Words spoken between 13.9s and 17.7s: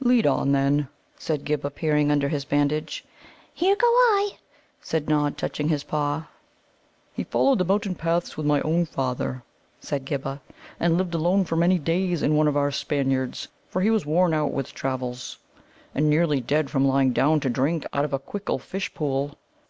worn out with travel, and nearly dead from lying down to